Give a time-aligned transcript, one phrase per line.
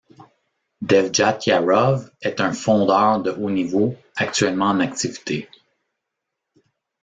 [0.83, 5.47] Devjatiarov est un fondeur de haut niveau actuellement en activité.